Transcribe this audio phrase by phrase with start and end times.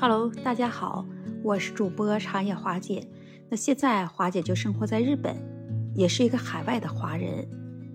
[0.00, 1.04] Hello，大家好，
[1.42, 3.04] 我是主播长野华姐。
[3.48, 5.36] 那现在华姐就生活在日本，
[5.92, 7.44] 也是一个海外的华人。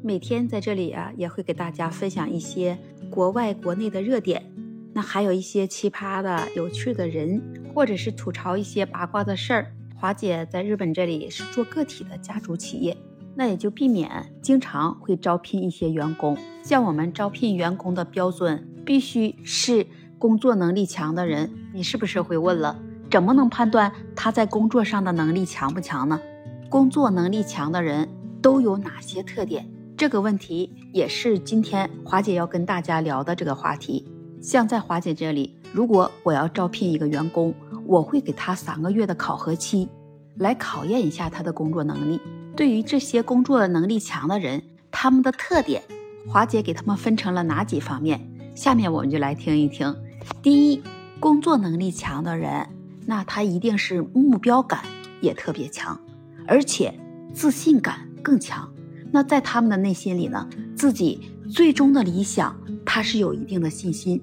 [0.03, 2.77] 每天在这里啊，也会给大家分享一些
[3.09, 4.43] 国外、国内的热点。
[4.91, 7.41] 那还有一些奇葩的、有趣的人，
[7.73, 9.73] 或者是吐槽一些八卦的事儿。
[9.95, 12.97] 华姐在日本这里是做个体的家族企业，
[13.33, 16.37] 那也就避免经常会招聘一些员工。
[16.65, 19.87] 像我们招聘员工的标准，必须是。
[20.23, 22.79] 工作能力强的人，你是不是会问了？
[23.11, 26.17] 怎么能判断他在工作上的能力强不强呢？
[26.69, 28.07] 工作能力强的人
[28.41, 29.69] 都有哪些特点？
[29.97, 34.07] 这个问题也是今天华姐要跟大家聊的这个话题。
[34.41, 37.53] 像在华姐这里，如果我要招聘一个员工，
[37.85, 39.89] 我会给他三个月的考核期，
[40.37, 42.21] 来考验一下他的工作能力。
[42.55, 45.83] 对于这些工作能力强的人，他们的特点，
[46.29, 48.25] 华姐给他们分成了哪几方面？
[48.55, 49.93] 下面我们就来听一听。
[50.41, 50.83] 第一，
[51.19, 52.67] 工作能力强的人，
[53.05, 54.81] 那他一定是目标感
[55.21, 55.99] 也特别强，
[56.47, 56.93] 而且
[57.33, 58.71] 自信感更强。
[59.11, 64.21] 那在他们的内心里呢，自己最终的理想，他是有一定的信心，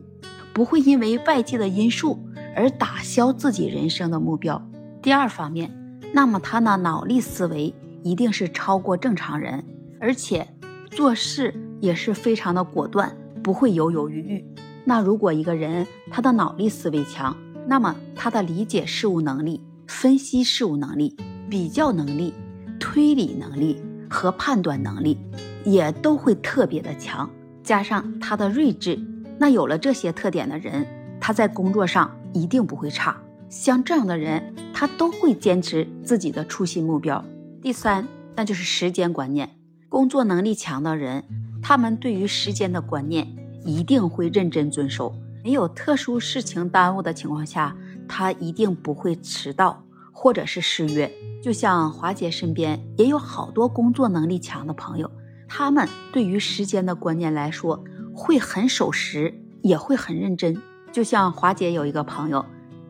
[0.53, 2.19] 不会因为外界的因素
[2.57, 4.61] 而打消自己人生的目标。
[5.01, 5.73] 第二方面，
[6.13, 9.65] 那么他的脑力思维一定是超过正常人，
[10.01, 10.47] 而且
[10.91, 14.45] 做事也是非常的果断，不会犹犹豫豫。
[14.85, 17.37] 那如果一个人他的脑力思维强，
[17.67, 21.17] 那么他的理解事物能力、分析事物能力、
[21.49, 22.33] 比较能力、
[22.79, 25.19] 推理能力和判断能力
[25.65, 27.29] 也都会特别的强，
[27.63, 28.99] 加上他的睿智，
[29.39, 30.87] 那有了这些特点的人，
[31.21, 33.17] 他在工作上一定不会差。
[33.49, 37.23] 像这样的人，他都会坚持自己的初心目标。
[37.61, 39.51] 第三，那就是时间观念，
[39.89, 41.25] 工作能力强的人，
[41.61, 43.27] 他们对于时间的观念。
[43.65, 47.77] 一定会认真遵守，没有特殊事情耽误的情况下，
[48.09, 51.11] 他一定不会迟到或者是失约。
[51.43, 55.11] 就像华姐身边也有好多工作能力强的朋友，
[55.49, 57.83] 他们对于时间的观念来说
[58.15, 60.57] 会很守时，也会很认真。
[60.93, 62.45] 就像华姐有一个朋友，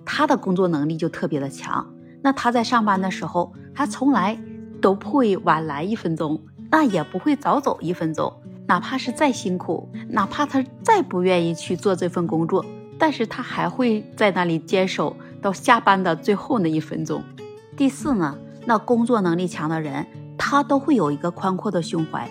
[0.04, 1.86] 他的工作能力就特别的强，
[2.22, 4.36] 那他在上班的时候，他从来
[4.80, 8.32] 都不会晚来一分钟，那也不会早走一分钟。
[8.70, 12.64] 哪怕是再辛苦，哪怕他再不愿意去做这份工作，
[12.96, 17.20] 但是他还会在那里坚守到下班的最后那一分钟。
[17.76, 20.06] 第四呢，那工作能力强的人，
[20.38, 22.30] 他都会有一个宽阔的胸怀，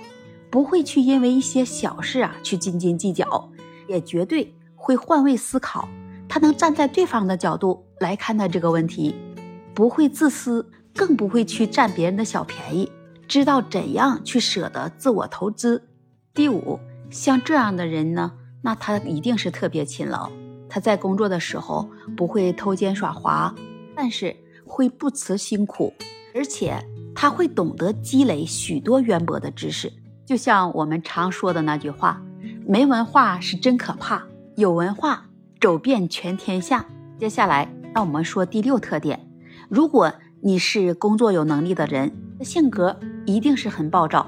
[0.50, 3.50] 不会去因为一些小事啊去斤斤计较，
[3.90, 5.90] 也绝对会换位思考，
[6.30, 9.14] 他能站在对方的角度来看待这个问题，
[9.74, 12.90] 不会自私，更不会去占别人的小便宜，
[13.28, 15.84] 知道怎样去舍得自我投资。
[16.40, 16.80] 第五，
[17.10, 20.32] 像这样的人呢，那他一定是特别勤劳。
[20.70, 23.54] 他在工作的时候不会偷奸耍滑，
[23.94, 24.34] 但是
[24.66, 25.94] 会不辞辛苦，
[26.34, 26.82] 而且
[27.14, 29.92] 他会懂得积累许多渊博的知识。
[30.26, 32.22] 就像我们常说的那句话
[32.66, 34.24] ：“没文化是真可怕，
[34.56, 35.26] 有文化
[35.60, 36.86] 走遍全天下。”
[37.20, 39.30] 接下来，那我们说第六特点：
[39.68, 44.26] 如果你是工作有能力的人，性格一定是很暴躁。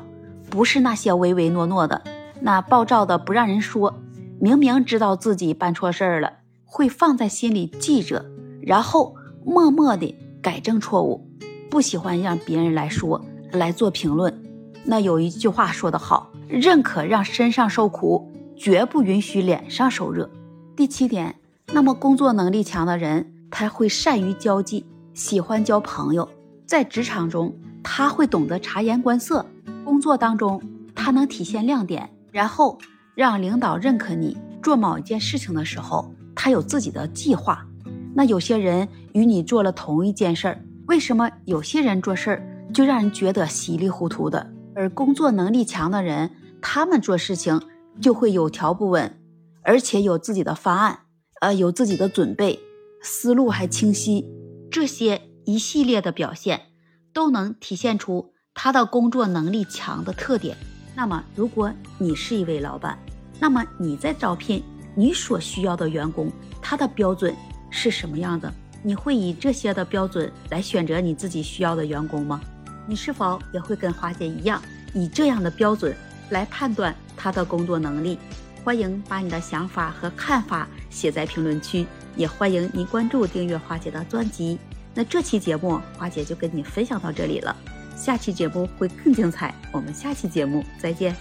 [0.51, 2.03] 不是那些唯唯诺诺的，
[2.41, 3.95] 那暴躁的不让人说，
[4.37, 6.33] 明明知道自己办错事儿了，
[6.65, 8.25] 会放在心里记着，
[8.61, 11.25] 然后默默的改正错误，
[11.69, 13.23] 不喜欢让别人来说
[13.53, 14.43] 来做评论。
[14.83, 20.29] 那有一句话说得好，认可让身上受苦，绝不允许脸上受热。
[20.75, 21.33] 第七点，
[21.71, 26.27] 那么工作能力强的人，他会善于交际，喜欢交朋友，
[26.65, 29.45] 在职场中他会懂得察言观色。
[29.91, 30.61] 工作当中，
[30.95, 32.77] 他能体现亮点，然后
[33.13, 37.67] 让领导认可你做某一件事情的时候，他有自己的计划。
[38.15, 44.49] 那有些人与你做了同一件事儿，为什么有些人做事儿就让人觉得稀里糊涂的？
[44.73, 46.31] 而工作能力强的人，
[46.61, 47.61] 他们做事情
[47.99, 49.19] 就会有条不紊，
[49.61, 50.99] 而且有自己的方案，
[51.41, 52.61] 呃，有自己的准备，
[53.01, 54.25] 思路还清晰。
[54.71, 56.67] 这些一系列的表现，
[57.11, 58.30] 都能体现出。
[58.53, 60.55] 他的工作能力强的特点，
[60.95, 62.97] 那么如果你是一位老板，
[63.39, 64.63] 那么你在招聘
[64.93, 66.31] 你所需要的员工，
[66.61, 67.35] 他的标准
[67.69, 68.53] 是什么样的？
[68.83, 72.41] 你会以这些的标准来选择你自己需要的员工吗？
[72.87, 74.61] 你是否也会跟花姐一样，
[74.93, 75.95] 以这样的标准
[76.29, 78.19] 来判断他的工作能力？
[78.63, 84.59] 欢迎把你的想法和看法写在评论区，也欢迎你关注订阅花姐的专辑。
[84.93, 87.55] 那这期节目花姐就跟你分享到这里了。
[88.01, 91.15] 下期节目会更精彩，我们下期节目再见。